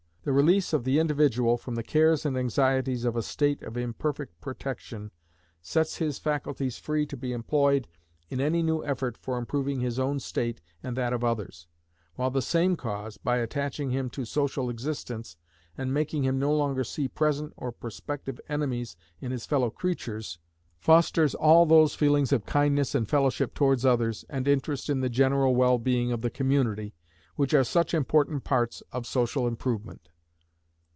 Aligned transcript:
The 0.23 0.31
release 0.33 0.71
of 0.71 0.83
the 0.83 0.99
individual 0.99 1.57
from 1.57 1.73
the 1.73 1.81
cares 1.81 2.27
and 2.27 2.37
anxieties 2.37 3.05
of 3.05 3.15
a 3.15 3.23
state 3.23 3.63
of 3.63 3.75
imperfect 3.75 4.39
protection 4.39 5.09
sets 5.63 5.95
his 5.95 6.19
faculties 6.19 6.77
free 6.77 7.07
to 7.07 7.17
be 7.17 7.33
employed 7.33 7.87
in 8.29 8.39
any 8.39 8.61
new 8.61 8.85
effort 8.85 9.17
for 9.17 9.39
improving 9.39 9.79
his 9.79 9.97
own 9.97 10.19
state 10.19 10.61
and 10.83 10.95
that 10.95 11.11
of 11.11 11.23
others, 11.23 11.65
while 12.17 12.29
the 12.29 12.39
same 12.43 12.75
cause, 12.75 13.17
by 13.17 13.37
attaching 13.37 13.89
him 13.89 14.11
to 14.11 14.23
social 14.23 14.69
existence, 14.69 15.37
and 15.75 15.91
making 15.91 16.21
him 16.23 16.37
no 16.37 16.53
longer 16.55 16.83
see 16.83 17.07
present 17.07 17.51
or 17.57 17.71
prospective 17.71 18.39
enemies 18.47 18.95
in 19.21 19.31
his 19.31 19.47
fellow 19.47 19.71
creatures, 19.71 20.37
fosters 20.77 21.33
all 21.33 21.65
those 21.65 21.95
feelings 21.95 22.31
of 22.31 22.45
kindness 22.45 22.93
and 22.93 23.09
fellowship 23.09 23.55
towards 23.55 23.87
others, 23.87 24.23
and 24.29 24.47
interest 24.47 24.87
in 24.87 25.01
the 25.01 25.09
general 25.09 25.55
well 25.55 25.79
being 25.79 26.11
of 26.11 26.21
the 26.21 26.29
community, 26.29 26.93
which 27.37 27.55
are 27.55 27.63
such 27.63 27.91
important 27.95 28.43
parts 28.43 28.83
of 28.91 29.07
social 29.07 29.47
improvement. 29.47 30.09